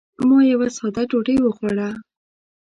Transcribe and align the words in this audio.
ما 0.27 0.39
یوه 0.51 0.67
ساده 0.77 1.03
ډوډۍ 1.09 1.37
وخوړه. 1.41 1.89